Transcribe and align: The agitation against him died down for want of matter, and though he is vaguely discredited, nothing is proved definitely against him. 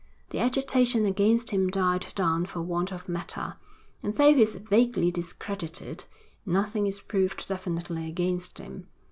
The 0.31 0.39
agitation 0.39 1.05
against 1.05 1.51
him 1.51 1.67
died 1.67 2.07
down 2.15 2.47
for 2.47 2.63
want 2.63 2.91
of 2.91 3.07
matter, 3.07 3.57
and 4.01 4.15
though 4.15 4.33
he 4.33 4.41
is 4.41 4.55
vaguely 4.55 5.11
discredited, 5.11 6.05
nothing 6.43 6.87
is 6.87 6.99
proved 6.99 7.47
definitely 7.47 8.09
against 8.09 8.57
him. 8.57 8.87